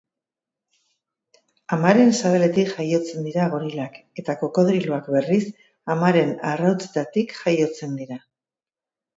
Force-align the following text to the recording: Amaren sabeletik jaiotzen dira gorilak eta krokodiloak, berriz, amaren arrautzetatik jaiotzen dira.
Amaren 1.77 2.13
sabeletik 2.19 2.71
jaiotzen 2.77 3.27
dira 3.29 3.45
gorilak 3.53 3.99
eta 4.23 4.37
krokodiloak, 4.41 5.13
berriz, 5.17 5.43
amaren 5.97 6.35
arrautzetatik 6.55 7.39
jaiotzen 7.45 7.97
dira. 8.03 8.23